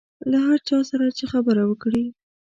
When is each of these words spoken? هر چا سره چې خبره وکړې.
هر 0.47 0.59
چا 0.67 0.77
سره 0.91 1.07
چې 1.17 1.25
خبره 1.31 1.63
وکړې. 1.67 2.05